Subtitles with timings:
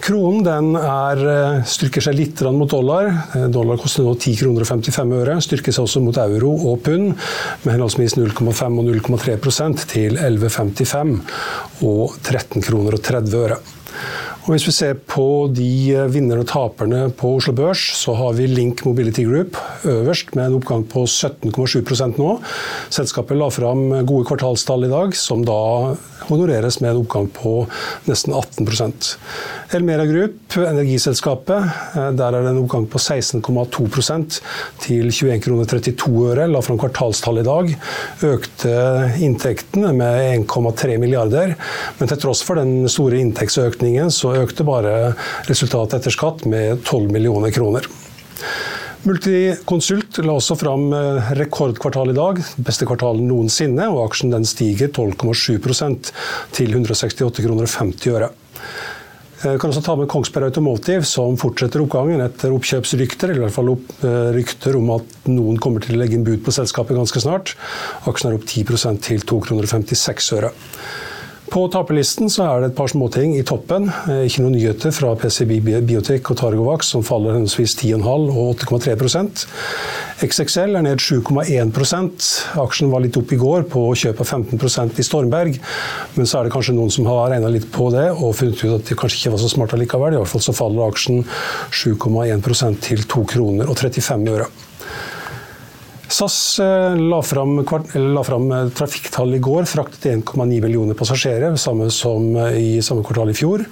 [0.05, 3.07] Kronen er, eh, styrker seg litt mot dollar.
[3.33, 5.41] Eh, dollar koster nå 10 kroner og 55 øre.
[5.41, 7.15] Styrker seg også mot euro og pund
[7.63, 11.21] med henholdsvis 0,5 og 0,3% til 11,55
[11.81, 13.57] og 13 kroner og 30 øre.
[14.45, 18.35] Og Hvis vi ser på de eh, vinnerne og taperne på Oslo Børs, så har
[18.37, 19.57] vi Link Mobility Group
[19.89, 22.35] øverst med en oppgang på 17,7% nå.
[22.93, 25.57] Selskapet la fram gode kvartalstall i dag, som da
[26.29, 27.55] honoreres med en oppgang på
[28.05, 28.69] nesten 18
[29.73, 31.65] Elmera Group, energiselskapet,
[31.97, 34.39] eh, der er det en oppgang på 16,2%
[34.85, 37.73] til 21,32 kroner La fram kvartalstall i dag.
[38.29, 38.77] Økte
[39.25, 41.57] inntektene med 1,3 milliarder.
[41.97, 45.13] Men til tross for den store inntektsøkningen, så økte bare
[45.49, 47.87] resultatet etter skatt med 12 millioner kroner.
[49.05, 54.89] Multiconsult la også fram eh, rekordkvartal i dag, beste kvartal noensinne, og aksjen den stiger
[54.89, 56.09] 12,7%
[56.57, 58.31] til 168 kroner og 50 øre.
[59.43, 63.45] Jeg eh, kan også ta med Kongsberg Automotive, som fortsetter oppgangen etter oppkjøpsrykter, eller i
[63.45, 66.55] hvert fall opp, eh, rykter om at noen kommer til å legge inn bud på
[66.57, 67.53] selskapet ganske snart.
[68.09, 70.55] Aksjen er opp 10% til 2,56 kroner.
[71.51, 73.87] På taperlisten så er det et par småting i toppen.
[74.09, 79.45] Eh, ikke noen nyheter fra PCB Biotek og Targovax, som faller henholdsvis 10,5 og 8,3%
[80.23, 82.27] XXL er ned 7,1%
[82.61, 85.57] Aksjen var litt opp i går på kjøp av 15% i Stormberg,
[86.15, 88.77] men så er det kanskje noen som har regna litt på det og funnet ut
[88.77, 90.15] at de kanskje ikke var så smarte likevel.
[90.15, 91.25] I hvert fall så faller aksjen
[91.75, 94.47] 7,1% til 2 kroner og 35 øre.
[96.07, 99.65] SAS eh, la fram, la fram eh, trafikktall i går.
[99.65, 103.65] Fraktet 1,9 millioner passasjerer, samme som eh, i samme kvartal i fjor.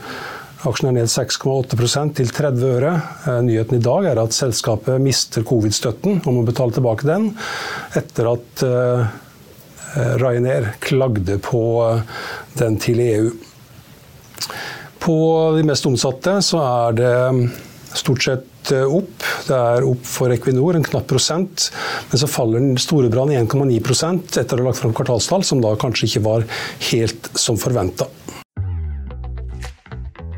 [0.64, 2.94] Aksjen er ned 6,8% til 30 øre.
[3.44, 7.26] Nyheten i dag er at selskapet mister covid-støtten og må betale tilbake den,
[8.00, 8.64] etter at
[10.22, 11.66] Ryanair klagde på
[12.56, 13.28] den til EU.
[15.04, 15.18] På
[15.58, 17.14] de mest omsatte så er det
[18.00, 19.26] stort sett Eh, opp.
[19.48, 21.70] Det er opp for Equinor, en knapp prosent.
[22.12, 25.74] Men så faller den Storebrand i 1,9% etter å ha lagt fram kvartalstall, som da
[25.80, 26.48] kanskje ikke var
[26.92, 28.08] helt som forventa.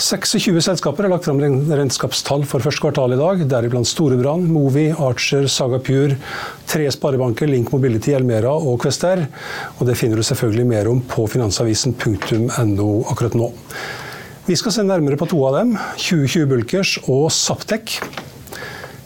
[0.00, 5.44] 26 selskaper har lagt fram regnskapstall for første kvartal i dag, deriblant Storebrand, Movi, Archer,
[5.50, 6.14] Sagapur,
[6.70, 9.26] tre sparebanker, Link Mobility, Elmera og Quester.
[9.76, 13.50] Og det finner du selvfølgelig mer om på finansavisen.no akkurat nå.
[14.48, 18.00] Vi skal se nærmere på to av dem, 2020 Bulkers og Saptek.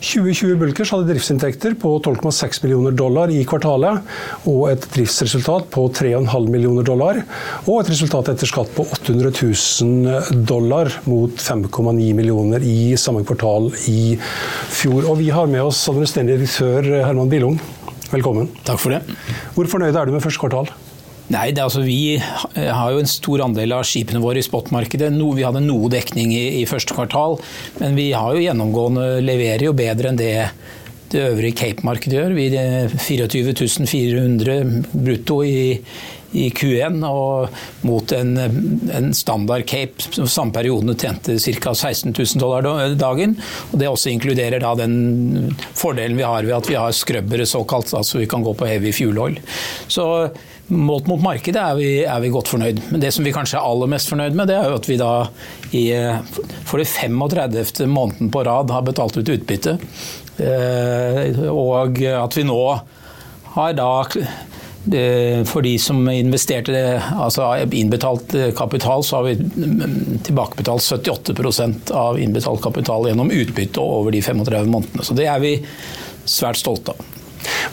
[0.05, 4.05] 2020 Bulkers hadde driftsinntekter på 12,6 millioner dollar i kvartalet,
[4.51, 7.23] og et driftsresultat på 3,5 millioner dollar,
[7.65, 13.71] og et resultat etter skatt på 800 000 dollar mot 5,9 millioner i samme kvartal
[13.91, 15.09] i fjor.
[15.09, 17.61] Og vi har med oss administrerende direktør Herman Billung.
[18.13, 18.51] Velkommen.
[18.67, 19.01] Takk for det.
[19.57, 20.69] Hvor fornøyd er du med første kvartal?
[21.33, 25.09] Nei, det, altså, Vi har jo en stor andel av skipene våre i spotmarkedet.
[25.15, 27.39] No, vi hadde noe dekning i, i, første kvartal,
[27.81, 30.35] men vi har jo gjennomgående leverer jo bedre enn det
[31.15, 32.35] det øvrige Cape-markedet gjør.
[32.35, 32.49] Vi
[33.07, 34.55] 24 400
[34.93, 35.77] brutto i,
[36.35, 38.33] i Q1, og mot en,
[38.91, 41.75] en standard Cape som samme periode tjente ca.
[41.75, 43.37] 16 000 dollar dagen.
[43.71, 47.95] og Det også inkluderer da den fordelen vi har ved at vi har skrøbbere såkalt,
[47.95, 49.39] altså vi kan gå på heavy fuel oil.
[49.87, 50.09] Så
[50.73, 52.81] Målt mot markedet er vi, er vi, godt fornøyd.
[52.93, 54.97] Men det som vi kanskje er aller mest fornøyd med, det er jo at vi
[55.01, 55.13] da
[55.77, 55.85] i,
[56.65, 57.85] for det 35.
[57.91, 59.77] måneden på rad har betalt ut utbytte.
[60.41, 62.61] Eh, og at vi nå
[63.55, 63.91] har da
[65.49, 73.09] for de som investerte, altså innbetalt kapital, så har vi tilbakebetalt 78% av innbetalt kapital
[73.09, 75.07] gjennom utbytte over de 35 månedene.
[75.07, 75.57] Så det er vi
[76.29, 77.14] svært stolte av.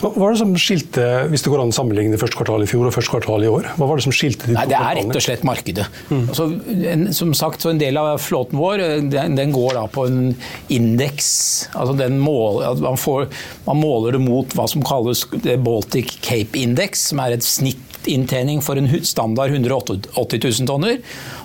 [0.02, 2.88] Hva var det som skilte hvis det går an å sammenligne første kvartal i fjor
[2.88, 3.68] og første kvartal i år?
[3.78, 5.86] Hva var Det som skilte de Nei, to Det er rett og slett markedet.
[6.10, 6.24] Mm.
[6.24, 6.48] Altså,
[6.94, 8.82] en, som sagt, så En del av flåten vår
[9.12, 10.34] den, den går da på en
[10.72, 11.68] indeks.
[11.72, 13.28] altså mål, man, får,
[13.66, 15.24] man, måler det mot hva som kalles
[15.64, 21.00] Baltic Cape Index, som er et snittinntjening for en standard 180 000 tonner.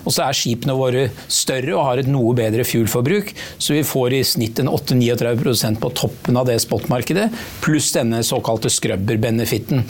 [0.08, 4.16] Og så er skipene våre større og har et noe bedre fuelforbruk, så vi får
[4.16, 7.28] i snitt en 8-39 på toppen av det spotmarkedet,
[7.64, 9.84] pluss denne såkalte scrubber-benefitten.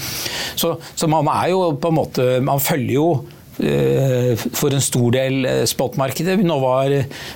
[0.58, 3.08] Så, så man er jo på en måte Man følger jo
[3.58, 6.38] for en stor del eh, spotmarkedet.
[6.46, 6.92] Nå var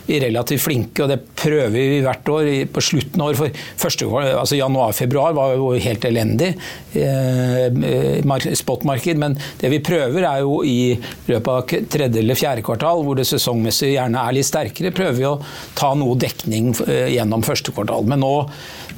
[0.05, 3.39] vi relativt flinke, og det prøver vi hvert år på slutten av år.
[3.39, 6.51] For første, altså Januar-februar var jo helt elendig
[6.93, 9.21] eh, spotmarked.
[9.21, 10.93] Men det vi prøver er jo i
[11.31, 15.29] løpet av tredje eller fjerde kvartal, hvor det sesongmessig gjerne er litt sterkere, prøver vi
[15.29, 15.37] å
[15.77, 18.05] ta noe dekning gjennom første kvartal.
[18.09, 18.33] Men nå,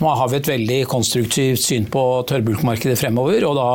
[0.01, 3.47] nå har vi et veldig konstruktivt syn på tørrbulkmarkedet fremover.
[3.47, 3.71] og da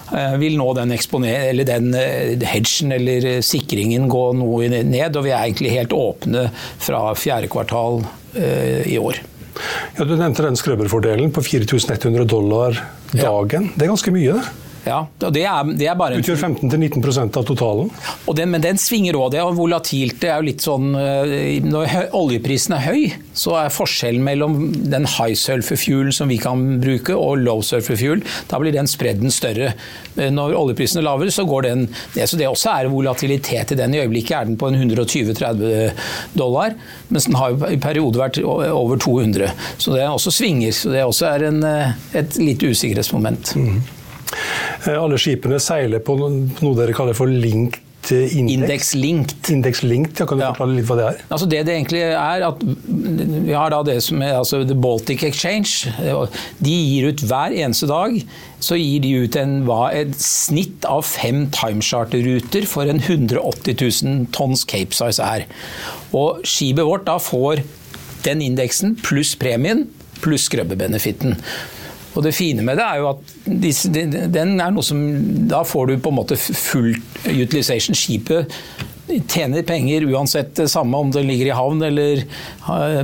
[0.41, 5.33] vil nå den, eller den eh, hedgen eller eh, sikringen gå noe ned, og vi
[5.33, 6.47] er egentlig helt åpne
[6.81, 9.17] fra fjerde kvartal i år.
[9.97, 12.77] Ja, du nevnte den skrøberfordelen på 4100 dollar
[13.11, 13.65] dagen.
[13.67, 13.75] Ja.
[13.75, 14.70] Det er ganske mye, det?
[14.81, 17.91] Ja, og det er, det er bare Utgjør 15-19% av totalen?
[18.33, 19.29] Den, men den svinger òg.
[19.35, 20.17] Det er volatilt.
[20.21, 23.03] Det er jo litt sånn eh, Når oljeprisen er høy,
[23.37, 24.57] så er forskjellen mellom
[24.89, 28.89] den high sulfur fuel som vi kan bruke, og low sulfur fuel, da blir den
[28.89, 29.75] spredden større.
[30.15, 32.25] Eh, når oljeprisen er lavere, så går den ned.
[32.25, 33.93] Så det også er volatilitet i den.
[33.93, 35.93] I øyeblikket er den på 120-30
[36.37, 36.73] dollar,
[37.13, 39.53] mens den har i perioder vært over 200.
[39.77, 40.73] Så det også svinger.
[40.73, 43.55] Så det også er en, eh, et lite usikkerhetsmoment.
[43.55, 43.81] Mm.
[44.87, 47.79] Eh, alle skipene seiler på noe dere kaller for linked
[48.11, 48.95] Index.
[48.95, 49.49] Index-linked.
[49.53, 50.53] Index-linked, ja, Kan du Ja.
[50.53, 51.17] forklare litt hva det er?
[51.29, 52.57] Altså det det egentlig er at
[53.45, 55.93] Vi har da det som er altså The Baltic Exchange.
[56.59, 58.25] De gir ut hver eneste dag
[58.59, 64.63] så gir de ut en, et snitt av fem timecharter-ruter for en 180 000 tons
[64.65, 65.45] Cape Size er.
[66.11, 67.61] Og skipet vårt da får
[68.23, 69.87] den indeksen pluss premien
[70.21, 71.37] pluss skrubbebenefitten.
[72.11, 75.01] Og det fine med det er jo at disse, den er noe som
[75.51, 76.93] Da får du på en måte full
[77.27, 77.95] utilization.
[77.95, 78.51] Skipet
[79.27, 82.23] tjener penger uansett det samme om det ligger i havn eller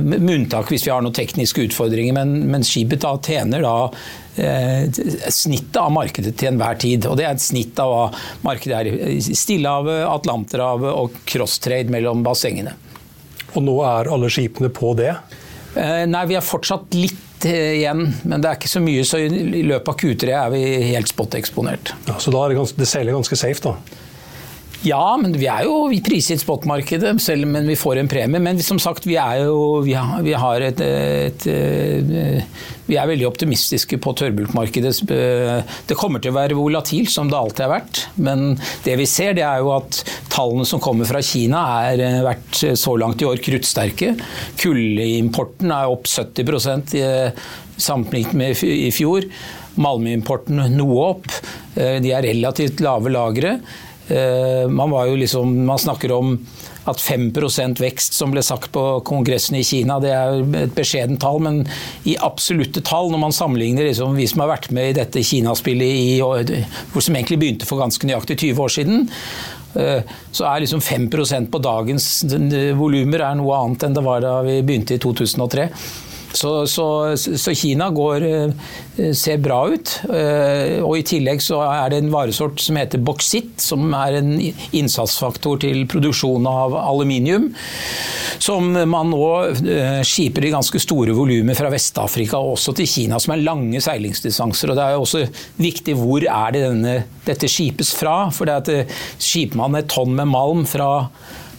[0.00, 2.16] med unntak hvis vi har noen tekniske utfordringer.
[2.16, 3.76] Men, men skipet da tjener da
[4.36, 4.88] eh,
[5.34, 7.08] snittet av markedet til enhver tid.
[7.08, 8.04] Og det er et snitt av hva
[8.46, 12.76] markedet er i Stillehavet, Atlanterhavet og crosstrade mellom bassengene.
[13.56, 15.14] Og nå er alle skipene på det.
[15.78, 19.04] Eh, Nei, vi er fortsatt litt eh, igjen, men det er ikke så mye.
[19.06, 21.94] Så i løpet av Q3 er vi helt spot-eksponert.
[22.08, 23.97] Ja, så da er det, ganske, det seiler ganske safe, da.
[24.86, 28.38] Ja, men vi er jo vi prisgitt spotmarkedet, selv men vi får en premie.
[28.42, 32.44] Men som sagt, vi er jo vi har, vi har et, et, et,
[32.86, 34.92] Vi er veldig optimistiske på tørrbulkmarkedet.
[35.88, 38.04] Det kommer til å være volatilt, som det alltid har vært.
[38.22, 38.52] Men
[38.86, 39.98] det vi ser, det er jo at
[40.30, 44.14] tallene som kommer fra Kina, har vært så langt i år kruttsterke.
[44.62, 47.02] Kullimporten er opp 70 i,
[47.82, 49.26] sammenlignet med i fjor.
[49.78, 51.28] Malmeimporten noe opp.
[51.74, 53.58] De er relativt lave lagre.
[54.08, 56.36] Man, var jo liksom, man snakker om
[56.88, 61.42] at 5% vekst som ble sagt på kongressen i Kina, det er et beskjedent tall,
[61.44, 61.60] men
[62.08, 65.84] i absolutte tall, når man sammenligner liksom, vi som har vært med i dette Kinaspillet,
[65.84, 66.64] i,
[66.96, 69.08] som egentlig begynte for ganske nøyaktig 20 år siden,
[70.32, 72.08] så er liksom 5% på dagens
[72.78, 75.68] volumer er noe annet enn det var da vi begynte i 2003.
[76.32, 78.24] Så, så, så, Kina går,
[79.16, 79.92] ser bra ut.
[80.84, 84.34] Og i tillegg så er det en varesort som heter boksitt, som er en
[84.76, 87.48] innsatsfaktor til produksjon av aluminium.
[88.38, 89.24] Som man nå
[90.06, 94.72] skiper i ganske store volumer fra Vest-Afrika og også til Kina, som er lange seilingsdistanser.
[94.72, 95.24] Og det er også
[95.58, 98.20] viktig hvor er det denne, dette skipes fra.
[98.34, 100.90] For det at skiper man et tonn med malm fra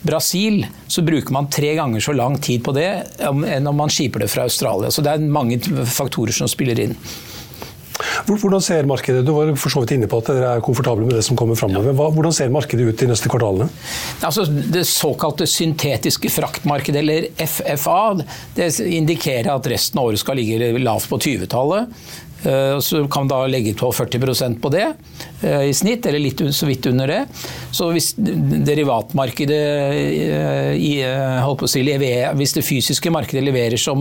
[0.02, 2.90] Brasil, så bruker man tre ganger så lang tid på det
[3.20, 4.92] enn om man skiper det fra Australia.
[4.92, 6.96] Så det er mange faktorer som spiller inn.
[8.30, 11.18] Hvordan ser markedet Du var for så vidt inne på at dere er komfortable med
[11.18, 11.92] det som kommer framover.
[11.98, 13.68] Hvordan ser markedet ut de neste kvartalene?
[14.24, 18.00] Altså, det såkalte syntetiske fraktmarkedet, eller FFA,
[18.56, 21.92] det indikerer at resten av året skal ligge lavt på 20-tallet.
[22.80, 24.86] Så kan da legge på 40% på det
[25.68, 27.20] i snitt, eller litt så vidt under det.
[27.76, 29.60] Så hvis derivatmarkedet
[31.68, 34.00] si, leverer, Hvis det fysiske markedet leverer som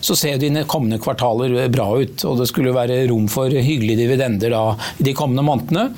[0.00, 2.24] Så ser dine kommende kvartaler bra ut.
[2.24, 5.90] Og det skulle være rom for hyggelige dividender da, de kommende månedene.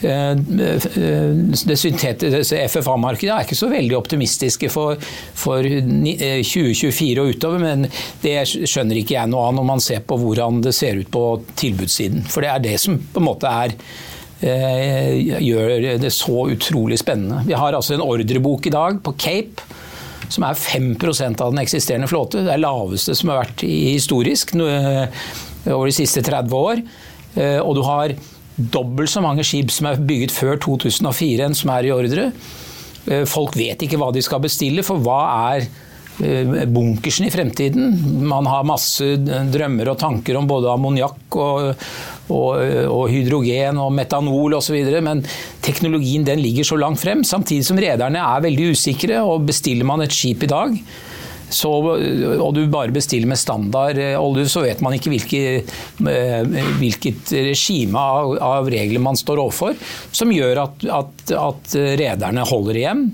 [0.00, 4.96] Det syntetiske FFA-markedet er ikke så veldig optimistiske for,
[5.36, 7.86] for 2024 og utover, men
[8.22, 11.40] det skjønner ikke jeg noe av når man ser på hvordan det ser ut på
[11.56, 12.26] tilbudssiden.
[12.28, 13.76] For det er det som på en måte er
[14.40, 17.42] gjør det så utrolig spennende.
[17.44, 19.66] Vi har altså en ordrebok i dag på Cape
[20.30, 22.44] som er 5% av den eksisterende flåte.
[22.46, 26.80] Det er laveste som har vært historisk over de siste 30 år.
[27.66, 28.14] Og du har
[28.56, 32.30] dobbelt så mange skip som er bygget før 2004 enn som er i ordre.
[33.28, 35.68] Folk vet ikke hva de skal bestille, for hva er
[36.20, 37.94] bunkersen i fremtiden.
[38.28, 39.16] Man har masse
[39.50, 41.84] drømmer og tanker om både ammoniakk og,
[42.30, 42.50] og,
[42.86, 44.78] og, hydrogen og metanol osv.
[45.04, 45.24] Men
[45.64, 49.22] teknologien den ligger så langt frem, samtidig som rederne er veldig usikre.
[49.24, 50.76] og Bestiller man et skip i dag,
[51.50, 55.40] så, og du bare bestiller med standard olje, så vet man ikke hvilke,
[56.78, 59.74] hvilket regime av, av, regler man står overfor,
[60.14, 63.06] som gjør at, at, at rederne holder igjen.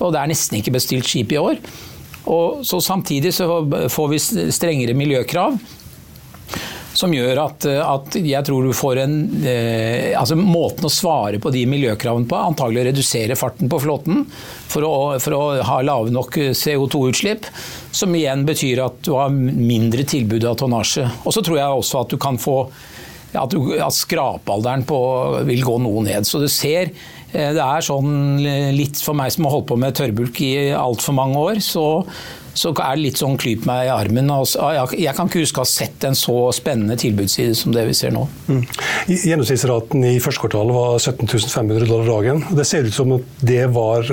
[0.00, 1.60] Og det er nesten ikke bestilt skip i år.
[2.30, 3.48] Og så Samtidig så
[3.90, 4.20] får vi
[4.52, 5.56] strengere miljøkrav.
[6.92, 9.14] Som gjør at, at, jeg tror du får en
[9.48, 14.26] eh, altså Måten å svare på de miljøkravene på, antagelig redusere farten på flåten
[14.68, 17.48] for å, for å ha lave nok CO2-utslipp.
[17.96, 21.08] Som igjen betyr at du har mindre tilbud av tonnasje.
[21.24, 22.66] Og så tror jeg også at du kan få
[23.32, 24.98] at, du, at skrapalderen på,
[25.48, 26.28] vil gå noe ned.
[26.28, 26.92] Så du ser
[27.32, 28.38] det er sånn
[28.76, 31.84] litt for meg som har holdt på med tørrbulk i altfor mange år, så,
[32.52, 34.28] så er det litt sånn klyp meg i armen.
[34.28, 38.12] Jeg kan ikke huske å ha sett en så spennende tilbudsside som det vi ser
[38.14, 38.26] nå.
[38.52, 38.62] Mm.
[39.08, 42.44] Gjennomsnittsraten i første kvartal var 17 500 dollar dagen.
[42.52, 44.06] Det ser ut som at det var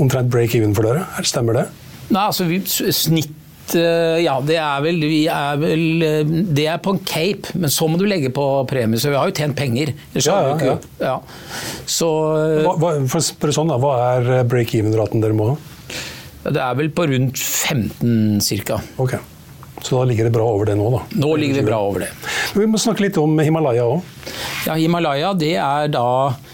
[0.00, 1.04] omtrent break even for dere.
[1.28, 1.68] Stemmer det?
[2.12, 3.38] Nei, altså vi, snitt
[3.72, 6.04] ja, det er vel, vi er vel
[6.52, 9.00] Det er på en cape, men så må du legge på premie.
[9.00, 9.94] Så vi har jo tjent penger.
[10.18, 11.16] Ja, ja, ja.
[11.86, 12.08] Så,
[12.66, 15.60] hva, hva, for, sånn da, hva er break-even-raten dere må ha?
[16.42, 18.80] Det er vel på rundt 15 ca.
[19.02, 19.22] Okay.
[19.82, 21.02] Så da ligger det bra over det nå, da?
[21.18, 22.10] Nå ligger det bra over det.
[22.54, 24.10] Men vi må snakke litt om Himalaya òg.
[24.68, 26.51] Ja, Himalaya det er da eh,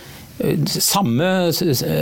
[0.68, 1.28] samme,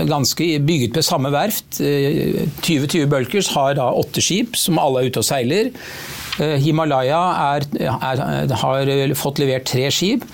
[0.09, 1.79] ganske bygget på samme verft.
[1.79, 5.73] 2020 eh, Bulkers har da åtte skip som alle er ute og seiler.
[6.41, 7.23] Eh, Himalaya
[7.57, 10.27] er, er, har fått levert tre skip.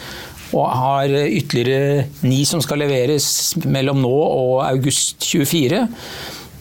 [0.52, 5.86] Og har ytterligere ni som skal leveres mellom nå og august 24.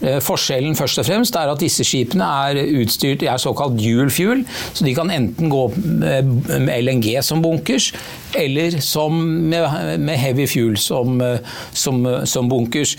[0.01, 4.46] Eh, forskjellen først og fremst er at disse skipene er utstyrt er såkalt dual fuel,
[4.74, 7.91] så de kan enten gå med LNG som bunkers,
[8.38, 11.38] eller som med, heavy fuel som, eh,
[11.74, 12.98] som, som bunkers.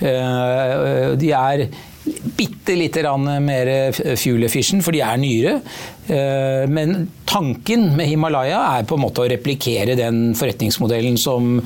[0.00, 1.68] Eh, de er
[2.04, 3.02] bitte lite
[3.40, 5.56] mer fuel efficient, for de er nyere.
[6.10, 11.58] Eh, men tanken med Himalaya er på en måte å replikere den forretningsmodellen som,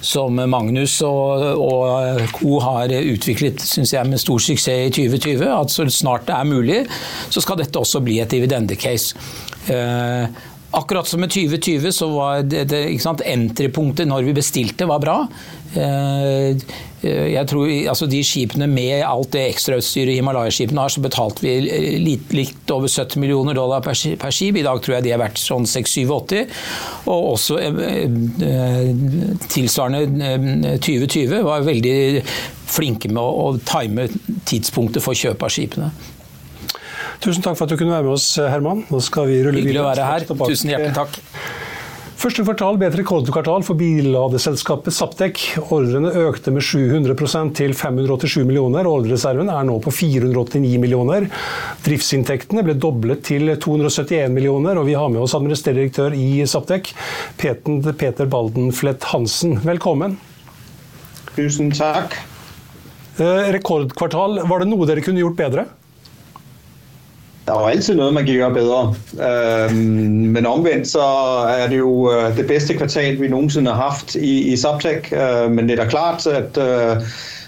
[0.00, 2.56] som Magnus og, og co.
[2.64, 5.44] har utviklet synes jeg, med stor suksess i 2020.
[5.52, 6.80] At så snart det er mulig,
[7.28, 9.14] så skal dette også bli et dividende-case.
[10.74, 12.82] akkurat som med 2020 så var det, det
[13.30, 15.18] entry-punktet når vi bestilte var bra.
[17.04, 21.54] Eh, jeg tror altså De skipene med alt det ekstrautstyret Himalaya-skipene har, så betalte vi
[22.02, 24.58] litt, litt, over 70 millioner dollar per, per, skip.
[24.60, 26.56] I dag tror jeg de er verdt sånn 6-7-80.
[27.12, 27.84] Og også eh,
[28.48, 28.90] eh
[29.54, 31.96] tilsvarende 2020 eh, var veldig
[32.74, 34.08] flinke med å, å time
[34.48, 35.92] tidspunktet for kjøp av skipene.
[37.22, 38.82] Tusen takk for at du kunne være med oss, Herman.
[38.90, 39.68] Nå skal vi rulle videre.
[39.68, 40.26] Hyggelig å være her.
[40.50, 41.20] Tusen hjertelig takk.
[42.24, 45.42] Første kvartal ble et rekordkvartal for billadeselskapet Saptek.
[45.60, 48.88] Ordrene økte med 700% til 587 millioner.
[48.88, 51.26] Ordrereserven er nå på 489 millioner.
[51.84, 56.94] Driftsinntektene ble doblet til 271 millioner, og vi har med oss administrerende direktør i Saptek,
[57.36, 59.58] Peter Baldenflett Hansen.
[59.60, 60.16] Velkommen.
[61.36, 62.16] Tusen takk.
[63.20, 64.46] Eh, rekordkvartal.
[64.48, 65.68] Var det noe dere kunne gjort bedre?
[67.46, 68.94] Der er jo altid noget, man kan gøre bedre.
[70.10, 71.02] Men omvendt så
[71.48, 75.12] er det jo øh, det bedste kvartal, vi nogensinde har haft i, i Subtech.
[75.12, 77.02] Øh, men det er da klart, at øh,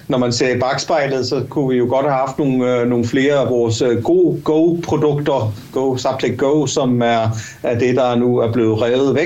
[0.09, 3.49] når man ser i bagspejlet, så kunne vi jo godt have haft nogle, øh, flere
[3.49, 7.29] vores øh, gode Go-produkter, Go, Subtech Go, som er,
[7.63, 9.19] er det, der nu er blevet revet.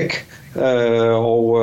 [0.55, 1.57] Øh, og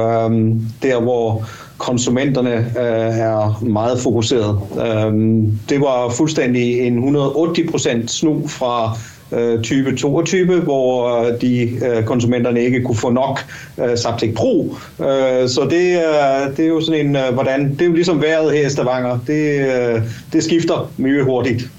[0.82, 1.44] der, hvor
[1.78, 4.58] konsumenterne øh, er meget fokuseret.
[4.76, 5.12] Øh,
[5.68, 8.96] det var fuldstændig en 180% snu fra
[9.32, 13.44] øh, 2022, hvor øh, de øh, konsumenterne ikke kunne få nok
[13.78, 14.76] øh, Zaptec Pro.
[15.46, 16.02] Så det,
[16.56, 19.18] det er jo sådan en, hvordan, det er jo ligesom vejret her i Stavanger.
[19.26, 21.70] Det, det skifter mye hurtigt.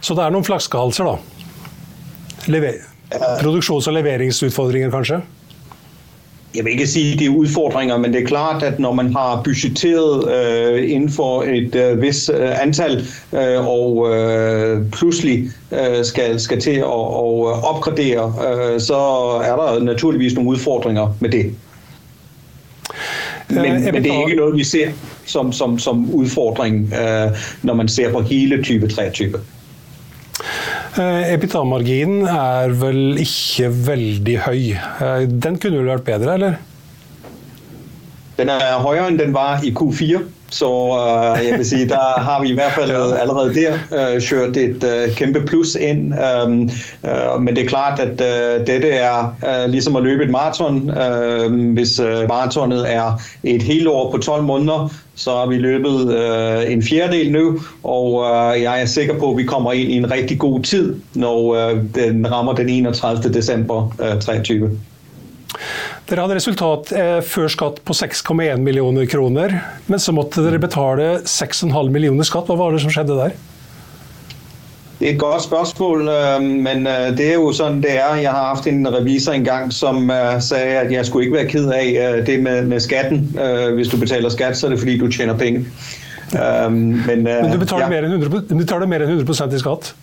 [0.00, 1.16] Så det er noen flaskehalser, da?
[2.52, 2.72] Lever
[3.12, 5.20] Produksjons- og leveringsutfordringer, kanskje?
[6.54, 9.12] jeg vil ikke sige, at det er udfordringer, men det er klart, at når man
[9.12, 16.04] har budgetteret øh, inden for et øh, vis øh, antal, øh, og øh, pludselig øh,
[16.04, 18.96] skal, skal til at og øh, opgradere, øh, så
[19.44, 21.46] er der naturligvis nogle udfordringer med det.
[23.50, 24.90] Øh, men, øh, men det er ikke noget, vi ser
[25.26, 29.38] som, som, som udfordring, øh, når man ser på hele type 3-type.
[30.98, 34.62] Eh, epitalmarginen er vel ikke veldig høy.
[34.74, 36.56] Eh, den kunne vel vært bedre, eller?
[38.38, 40.24] Den er høyere enn den var i Q4.
[40.50, 42.90] Så eh, jeg vil si, der har vi i hvert fall
[43.22, 46.10] allerede der kjørt et kjempe pluss inn.
[46.18, 50.90] Øh, men det er klart, at øh, dette er øh, ligesom at løbe et maraton.
[51.78, 56.72] hvis øh, maratonet er et helt år på 12 måneder, så har vi løpet øh,
[56.72, 57.44] en fjerdedel nå,
[57.82, 60.94] og øh, jeg er sikker på, at vi kommer inn i en rigtig god tid,
[61.18, 63.32] når øh, den rammer den 31.
[63.34, 64.14] december øh,
[66.08, 69.58] Dere hadde resultat eh, før skatt på 6,1 millioner kroner,
[69.90, 72.46] men så måtte dere betale 6,5 millioner skatt.
[72.46, 73.34] Hva var det som skjedde der?
[74.98, 78.14] Det er et godt spørsmål, øh, men øh, det er jo sådan, det er.
[78.14, 81.70] Jeg har haft en revisor engang, som øh, sagde, at jeg skulle ikke være ked
[81.70, 83.38] af det med, skatten.
[83.74, 85.66] Hvis du betaler skat, så er det fordi, du tjener penge.
[86.70, 87.88] Men, men du betaler, ja.
[87.88, 89.94] mer, enn 100, du betaler mer enn 100 i skatt?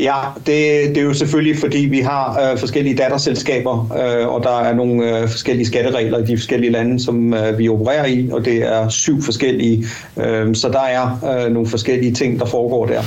[0.00, 4.60] Ja, det, det er jo selvfølgelig fordi vi har øh, forskellige datterselskaber, øh, og der
[4.60, 8.56] er nogle øh, forskellige skatteregler i de forskellige lande, som vi opererer i, og det
[8.56, 9.86] er syv forskellige.
[10.54, 13.02] Så der er nogle forskellige ting, der foregår der.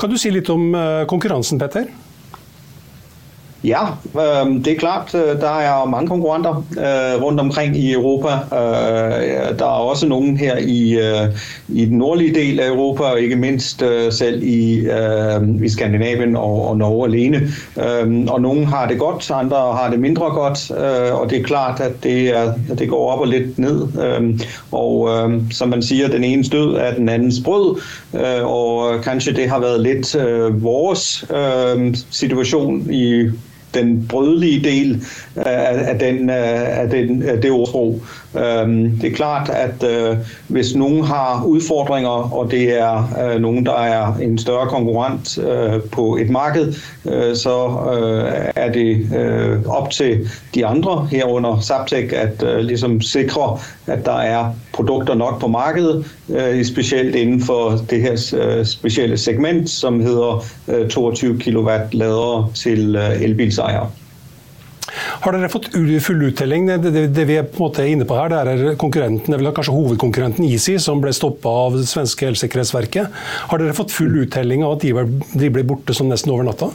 [0.00, 1.88] Kan du si litt om eh, konkurransen, Petter?
[3.64, 8.28] Ja, øh, det er klart, øh, der er mange konkurrenter øh, rundt omkring i Europa.
[8.28, 11.36] Øh, der er også nogen her i, øh,
[11.68, 14.88] i den nordlige del af Europa, og ikke mindst øh, selv i,
[15.64, 17.40] i Skandinavien og, og Norge alene.
[18.28, 20.70] Og nogen har det godt, andre har det mindre godt,
[21.10, 23.86] og det er klart, at det, er, det går op og lidt ned.
[24.72, 25.10] Og
[25.50, 27.80] som man siger, den ene stød er den andens brød,
[28.42, 30.16] og kanskje det har været lidt
[30.62, 31.24] vores
[32.10, 33.30] situation i
[33.74, 35.04] den brødlige del
[35.36, 38.02] af, den, af, den, af det ordsprog.
[38.34, 40.16] Det er klart, at øh,
[40.48, 45.82] hvis nogen har udfordringer, og det er noen nogen, der er en større konkurrent øh,
[45.90, 46.72] på et marked,
[47.34, 47.56] så
[48.56, 49.06] er det
[49.66, 55.46] op til de andre herunder Zaptec at ligesom sikre, at der er produkter nok på
[55.48, 56.04] markedet,
[56.64, 58.16] specielt inden for det her
[58.64, 60.44] specielle segment, som hedder
[60.90, 63.90] 22 kW ladere til elbilsejere.
[65.24, 66.68] Har dere fått full uttelling?
[66.68, 69.40] Det, det, det, vi er på en måte inne på her, det er konkurrenten, det
[69.40, 73.18] er kanskje hovedkonkurrenten Easy, som ble stoppa av det svenske elsikkerhetsverket.
[73.50, 76.72] Har dere fått full uttelling av at de ble borte sånn nesten over natta?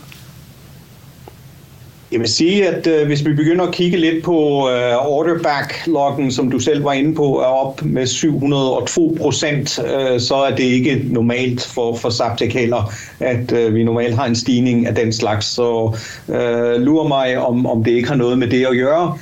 [2.13, 6.31] Jeg vil sige, at øh, hvis vi begynder at kigge lidt på øh, order backloggen,
[6.31, 10.63] som du selv var inde på, er op med 702 procent, øh, så er det
[10.63, 15.45] ikke normalt for, for Zaptec heller, at vi normalt har en stigning af den slags.
[15.45, 15.97] Så
[16.29, 19.17] øh, lurer mig, om, om det ikke har noget med det øh, øh,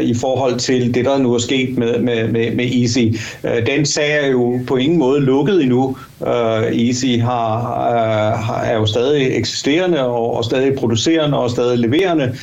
[0.00, 3.18] i forhold til det, der nu er sket med, med, med, med Easy.
[3.44, 5.96] Øh, den sag er jo på ingen måde lukket endnu.
[6.20, 12.34] Uh, Easy har, er jo stadig eksisterende og, og stadig producerende og stadig leverende.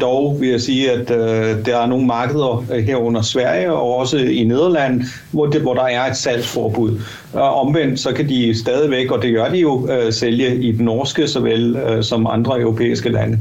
[0.00, 1.08] Dog vil jeg sige, at
[1.66, 6.10] der er nogle markeder herunder Sverige og også i Nederland, hvor, det, hvor der er
[6.10, 7.00] et salgsforbud.
[7.36, 11.28] Omvendt så kan de stadigvæk, og det gjør de jo, uh, sælge i den norske
[11.28, 13.38] såvel uh, som andre europæiske lande.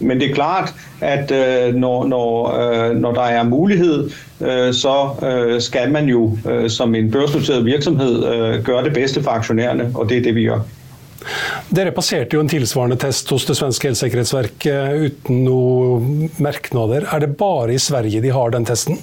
[0.00, 5.60] Men det er klart, at uh, når, når, når der er mulighed Øh, så øh,
[5.60, 8.22] skal man jo øh, som en børsnoteret virksomhed
[8.64, 10.60] gøre det bedste for aksjonærene, og det er det, vi gjør.
[11.74, 17.08] Dere passerte jo en tilsvarende test hos det svenske helsesikkerhetsverket uten noen merknader.
[17.12, 19.00] Er det bare i Sverige de har den testen?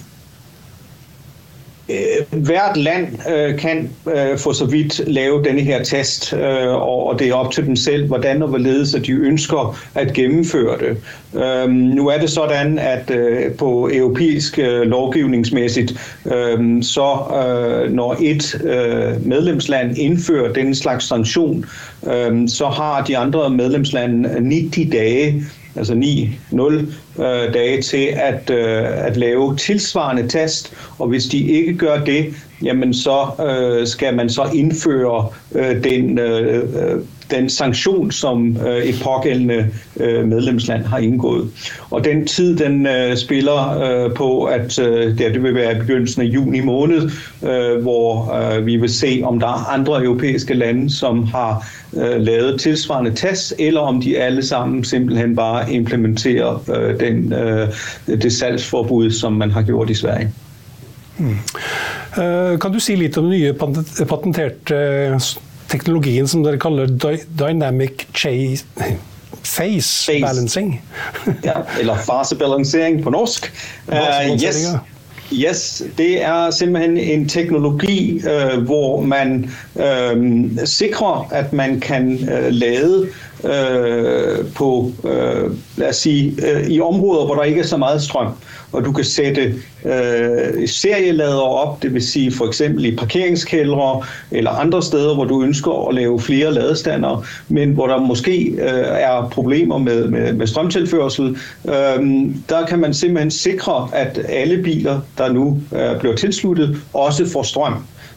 [1.90, 7.30] Øh, hvert land øh, kan øh, for så vidt lave denne her test, og det
[7.30, 10.98] er opp til dem selv, hvordan og hvorledes de ønsker at gennemføre det.
[11.70, 13.12] Nå er det sådan, at
[13.58, 15.92] på europæisk øh, lovgivningsmæssigt,
[16.82, 17.18] så
[17.90, 18.62] når et
[19.26, 21.66] medlemsland innfører denne slags sanktion,
[22.48, 25.44] så har de andre medlemslande 90 dage
[25.76, 26.62] altså 9-0
[27.24, 32.34] øh, dage til at, øh, at lave tilsvarende test, og hvis de ikke gør det,
[32.64, 38.78] jamen så øh, skal man så indføre øh, den, øh, øh den sanktion, som øh,
[38.78, 41.50] et pågældende øh, medlemsland har indgået.
[41.90, 46.60] Og den tid, den øh, spiller på, at øh, det, vil være begyndelsen af juni
[46.60, 47.10] måned,
[47.82, 51.68] hvor vi vil se, om der er andre europæiske lande, som har
[52.18, 56.60] lavet tilsvarende test, eller om de alle sammen simpelthen bare implementerer
[57.00, 57.34] den,
[58.08, 60.32] det salgsforbud, som man har gjort i Sverige.
[61.20, 64.80] Uh, kan du si litt om nye patenterte
[65.72, 66.92] teknologien som dere kaller
[67.40, 68.66] dynamic chase
[69.46, 70.22] face, face.
[70.22, 70.82] balancing?
[71.44, 73.52] ja, eller fasebalansering på norsk.
[73.88, 74.68] Uh, yes.
[75.34, 82.18] Yes, det er simpelthen en teknologi, uh, hvor man uh, sikrer, at man kan
[82.50, 83.08] lade
[83.44, 88.02] øh, på, øh, lad os sige, øh, i områder, hvor der ikke er så meget
[88.02, 88.28] strøm
[88.76, 89.42] og du kan sætte
[89.86, 95.44] øh, serielader op, det vil sige for eksempel i parkeringskældre eller andre steder, hvor du
[95.44, 100.48] ønsker at lave flere ladestander, men hvor der måske øh, er problemer med, med, med
[100.48, 101.38] strømtilførsel.
[101.68, 107.30] Øh, der kan man simpelthen sikre, at alle biler, der nu øh, bliver tilsluttet, også
[107.30, 107.74] får strøm.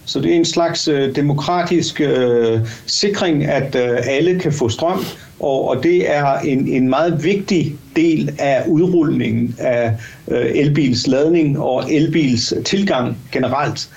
[0.09, 5.01] Så det er en slags øh, demokratisk øh, sikring, at øh, alle kan få strøm,
[5.41, 9.93] og, og det er en, en meget vigtig del af udrulningen af
[10.29, 13.89] øh, elbils ladning og elbils tilgang generelt.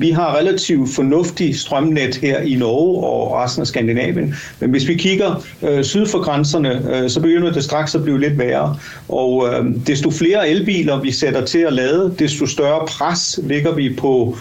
[0.00, 4.94] Vi har relativt fornuftig strømnet her i Norge og resten af Skandinavien, men hvis vi
[4.94, 8.76] kigger øh, syd for grænserne, øh, så begynder det straks at blive lidt værre.
[9.08, 9.48] Og
[9.86, 14.36] desto flere elbiler vi sætter til at lade, desto større pres ligger vi på,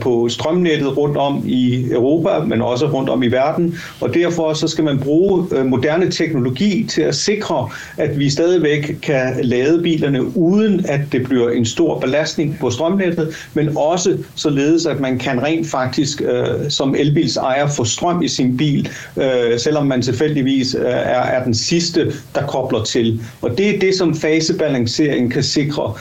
[0.00, 3.78] på strømnettet rundt om i Europa, men også rundt om i verden.
[4.00, 8.96] Og derfor så skal man bruge øh, moderne teknologi til at sikre, at vi stadigvæk
[9.02, 14.86] kan lade bilerne uden at det bliver en stor belastning på strømnettet, men også således
[14.86, 19.86] at man kan rent faktisk øh, som elbilsejer få strøm i sin bil, øh, selvom
[19.86, 23.20] man tilfældigvis er, den sidste, der kobler til.
[23.42, 25.92] Og det er det, som fasebalancering kan sikre.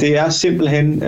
[0.00, 1.02] Det er simpelthen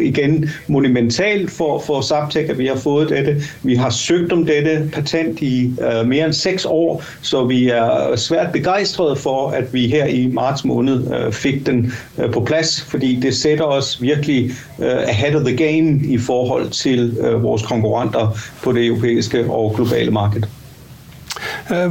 [0.00, 3.42] igen monumentalt for, for Zaptec, at vi har fået dette.
[3.62, 8.16] Vi har søgt om dette patent i øh, mere end seks år, så vi er
[8.16, 12.80] svært begejstrede for, at vi her i marts måned fikk fik den øh, på plads,
[12.82, 17.62] fordi det sætter os virkelig øh, ahead of the game i forhold til øh, vores
[17.62, 20.42] konkurrenter på det europæiske og globale marked.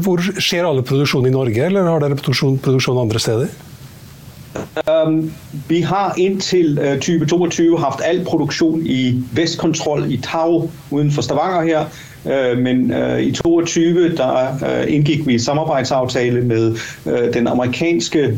[0.01, 3.47] Hvor skjer alle produksjon i Norge, eller har dere produksjon, produksjon andre steder?
[5.05, 5.31] Um,
[5.67, 11.61] vi har indtil uh, 2022 haft al produktion i Vestkontroll i Tau uden for Stavanger
[11.63, 11.85] her.
[12.25, 16.75] Øh, men øh, i 22 der øh, indgik vi samarbejdsaftale med
[17.33, 18.37] den amerikanske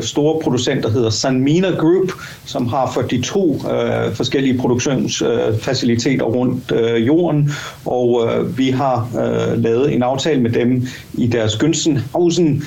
[0.00, 2.12] store producent, der hedder Sanmina Group,
[2.44, 2.92] som har
[3.24, 6.72] 42 forskellige produktionsfaciliteter rundt
[7.06, 7.50] jorden,
[7.84, 9.08] og vi har
[9.56, 12.64] lavet en aftale med dem i deres Günstenhausen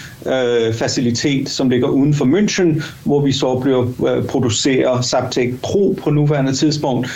[0.74, 6.54] facilitet, som ligger uden for München, hvor vi så bliver producerer Zaptec Pro på nuværende
[6.54, 7.08] tidspunkt,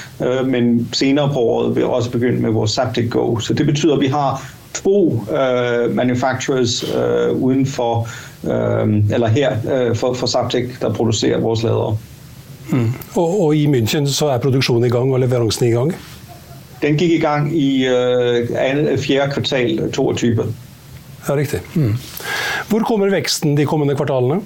[0.45, 3.39] men senere på året vil også begynde med vores Zaptec Go.
[3.49, 4.41] Så det betyder, at vi har
[4.73, 8.07] to uh, manufacturers uh, uden for,
[8.43, 11.97] uh, eller her uh, for, for Zaptec, der producerer vores ladere.
[12.69, 12.93] Mm.
[13.15, 15.95] Og, og, i München så er produksjonen i gang og leveransen i gang?
[16.83, 20.45] Den gikk i gang i uh, fjerde kvartal 22.
[21.29, 21.59] Ja, riktig.
[21.73, 21.95] Mm.
[22.69, 24.43] Hvor kommer veksten de kommende kvartalene?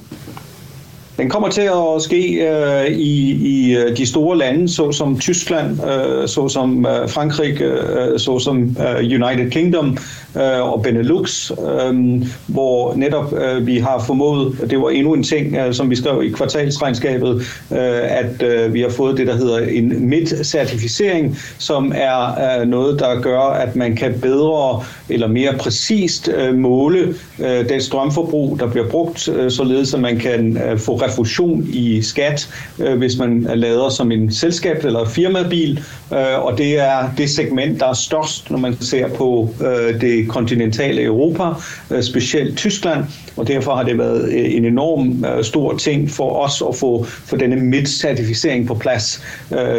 [1.18, 6.28] Den kommer til at ske øh, i, i øh, de store lande, såsom Tyskland, øh,
[6.28, 9.98] såsom Frankrike, Frankrig, øh, såsom øh, United Kingdom øh,
[10.42, 15.74] og Benelux, øh, hvor netop øh, vi har formået, det var endnu en ting, øh,
[15.74, 17.36] som vi skrev i kvartalsregnskabet,
[17.72, 23.22] øh, at øh, vi har fået det, der hedder en MIT-certificering, som er noe der
[23.22, 28.90] gør, at man kan bedre eller mere præcist øh, måle øh, det strømforbrug, der bliver
[28.90, 33.90] brugt, øh, således at man kan øh, få refusion i skat, øh, hvis man lader
[33.90, 35.80] som en selskab eller firmabil,
[36.14, 40.30] øh, og det er det segment, der er størst, når man ser på øh, det
[40.32, 41.54] kontinentale Europa,
[42.02, 43.06] spesielt specielt Tyskland,
[43.38, 47.06] og derfor har det været øh, en enorm øh, stor ting for oss å få
[47.06, 49.20] for denne MIT-certificering på plass,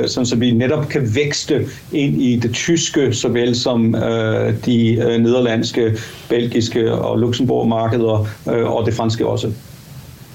[0.06, 5.16] sånn at vi nettopp kan vekste inn i det tyske, såvel som øh, de øh,
[5.22, 5.92] nederlandske,
[6.28, 9.52] belgiske og Luxembourg-markeder, øh, og det franske også.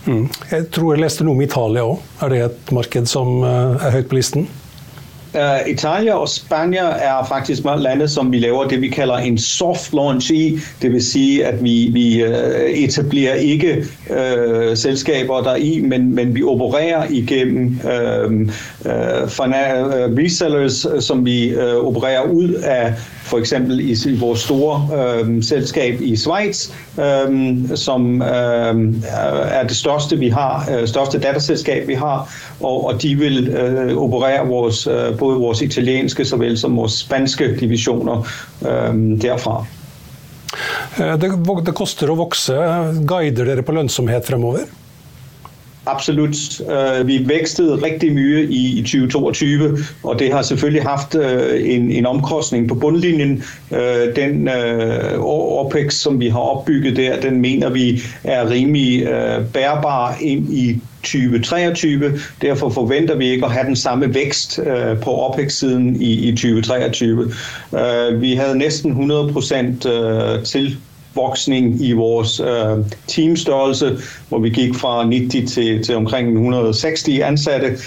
[0.05, 0.29] Mm.
[0.51, 1.99] Jeg tror jeg leste noe om Italia òg.
[2.23, 4.47] Er det et marked som er høyt på listen?
[5.35, 9.93] Uh, Italia og Spania er faktisk lande som vi laver det vi kaller en soft
[9.93, 10.59] launch i.
[10.81, 12.29] Vil sige at vi, vi uh,
[12.69, 18.49] etablerer ikke uh, selskaper der i, men, men vi opererer igennem uh,
[20.17, 22.93] resellers, som vi opererer ud af
[23.29, 28.75] for eksempel i, vores store øh, selskab i Schweiz, øh, som øh,
[29.51, 33.97] er det største vi har, øh, største datterselskab vi har, og, og de vil øh,
[33.97, 38.27] operere vores, øh, både vores italienske såvel som vores spanske divisioner
[38.61, 39.65] øh, derfra.
[40.97, 41.29] Det,
[41.65, 42.55] det koster å vokse.
[43.07, 44.65] Guider dere på lønnsomhet fremover?
[45.85, 46.61] Absolut.
[46.61, 52.05] Øh, vi vækstede rigtig mye i, 2022, og det har selvfølgelig haft øh, en, en
[52.05, 53.43] omkostning på bundlinjen.
[53.71, 54.49] Øh, den
[55.19, 59.07] OPEX, som vi har opbygget der, den mener vi er rimelig
[59.53, 62.19] bærbar ind i 2023.
[62.41, 64.59] Derfor forventer vi ikke at have den samme vækst
[65.01, 67.31] på OPEX-siden i, i 2023.
[68.19, 70.77] vi havde næsten 100% til
[71.19, 73.97] voksning i vores øh, teamstørrelse,
[74.29, 77.77] hvor vi gik fra 90 til, til omkring 160 ansatte.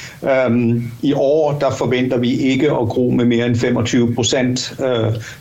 [0.47, 4.75] Um, I år der forventer vi ikke at gro med mere end 25 procent.
[4.79, 4.85] Uh,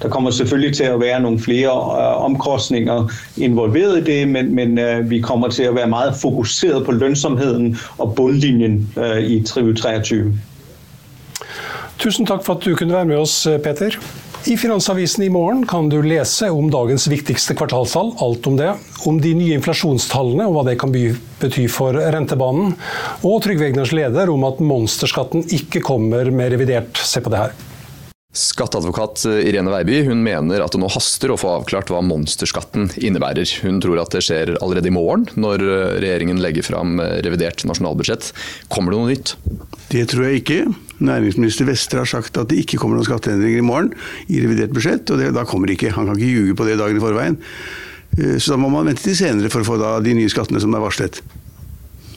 [0.02, 4.80] der kommer selvfølgelig til at være nogle flere uh, omkostninger involveret i det, men, men
[4.80, 10.34] uh, vi kommer til at være meget fokuseret på lønsomheden og bundlinjen uh, i 2023.
[12.00, 13.90] Tusen takk for at du kunne være med oss, Peter.
[14.46, 18.72] I Finansavisen i morgen kan du lese om dagens viktigste kvartalstall, alt om det.
[19.06, 22.74] Om de nye inflasjonstallene og hva det kan bety for rentebanen.
[23.22, 26.98] Og Trygve Egners leder om at monsterskatten ikke kommer med revidert.
[26.98, 27.54] Se på det her.
[28.34, 33.46] Skatteadvokat Irene Weiby hun mener at det nå haster å få avklart hva monsterskatten innebærer.
[33.62, 35.68] Hun tror at det skjer allerede i morgen, når
[36.02, 38.32] regjeringen legger fram revidert nasjonalbudsjett.
[38.74, 39.36] Kommer det noe nytt?
[39.92, 40.64] Det tror jeg ikke.
[41.02, 43.94] Næringsminister Vestre har sagt at det ikke kommer noen skatteendringer i morgen
[44.30, 45.94] i revidert budsjett, og det, da kommer det ikke.
[45.98, 47.40] Han kan ikke ljuge på det dagen i forveien.
[48.18, 50.76] Eh, så da må man vente til senere for å få de nye skattene som
[50.78, 51.22] er varslet.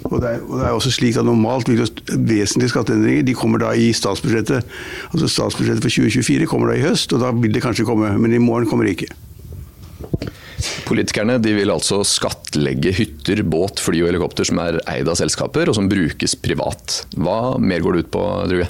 [0.04, 3.62] Og det, er, og det er også slik at Normalt vil vesentlige skatteendringer de kommer
[3.62, 4.66] da i statsbudsjettet.
[5.14, 8.12] Altså Statsbudsjettet for 2024 kommer da i høst, og da vil det kanskje komme.
[8.20, 9.14] Men i morgen kommer det ikke.
[10.88, 15.78] Politikerne vil altså skattlegge hytter, båt, fly og helikopter som er eid av selskaper og
[15.78, 17.00] som brukes privat.
[17.16, 18.68] Hva mer går det ut på, Druge?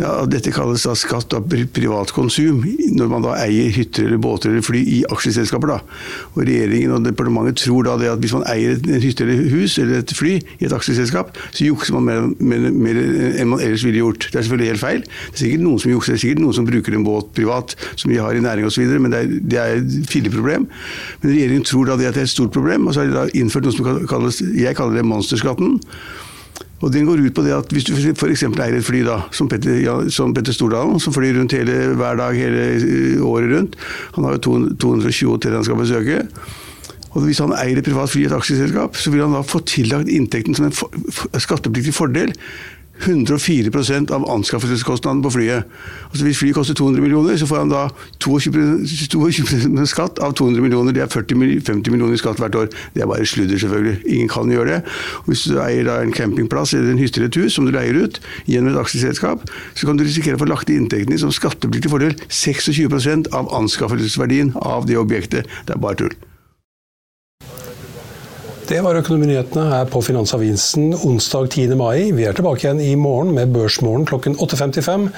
[0.00, 2.62] Ja, dette kalles da skatt av privat konsum,
[2.96, 5.74] når man da eier hytter eller båter eller fly i aksjeselskaper.
[5.74, 5.78] da.
[6.34, 9.78] Og Regjeringen og departementet tror da det at hvis man eier en hytte eller hus
[9.82, 13.84] eller et fly i et aksjeselskap, så jukser man mer, mer, mer enn man ellers
[13.86, 14.28] ville gjort.
[14.30, 15.04] Det er selvfølgelig helt feil.
[15.04, 17.76] Det er sikkert noen som jukser, det er sikkert noen som bruker en båt privat,
[17.94, 20.66] som vi har i næring osv., men det er, det er et filleproblem.
[21.22, 23.66] Men regjeringen tror da det er et stort problem, og så har de da innført
[23.66, 25.80] noe som kalles jeg kaller det monsterskatten.
[26.84, 28.42] Og Den går ut på det at hvis du f.eks.
[28.44, 32.18] eier et fly, da, som Petter, ja, som Petter, Stordalen, som flyr rundt hele, hver
[32.20, 33.78] dag hele eh, året rundt
[34.16, 36.18] Han har jo 220 hoteller han skal besøke.
[37.14, 39.62] Og Hvis han eier et privat fly i et aksjeselskap, så vil han da få
[39.64, 42.34] tillagt inntekten som en skattepliktig fordel
[43.02, 45.64] 104% av anskaffelseskostnaden på flyet.
[46.10, 47.88] Altså Hvis flyet koster 200 millioner, så får han da
[48.22, 50.94] 22, 22 skatt av 200 millioner.
[50.94, 52.70] Det er 40, 50 millioner i skatt hvert år.
[52.94, 53.96] Det er bare sludder, selvfølgelig.
[54.06, 54.80] Ingen kan gjøre det.
[55.26, 58.20] Hvis du eier da en campingplass eller en hytte et hus som du leier ut
[58.46, 63.32] gjennom et aksjeselskap, så kan du risikere å få lagt inntektene som skattepliktig fordel 26%
[63.34, 65.50] av anskaffelsesverdien av det objektet.
[65.66, 66.16] Det er bare tull.
[68.64, 71.74] Det var Økonominyhetene her på Finansavisen onsdag 10.
[71.76, 72.14] mai.
[72.16, 75.10] Vi er tilbake igjen i morgen med Børsmorgen klokken 8.55.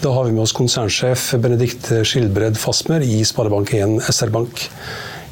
[0.00, 4.62] Da har vi med oss konsernsjef Benedikt Skilbred Fasmer i Sparebank1 SR-Bank.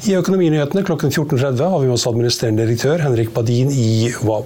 [0.05, 4.45] I Økonominyhetene klokken 14.30 har vi med oss administrerende direktør Henrik Badin i Wow.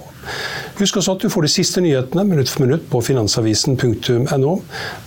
[0.80, 4.56] Husk også at du får de siste nyhetene minutt for minutt på finansavisen.no.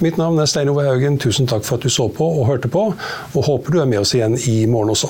[0.06, 1.18] Mitt navn er Stein Ove Haugen.
[1.18, 2.92] Tusen takk for at du så på og hørte på,
[3.34, 5.10] og håper du er med oss igjen i morgen også.